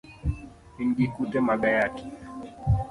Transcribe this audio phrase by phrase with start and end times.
[0.81, 2.05] In gi kute mag ayaki.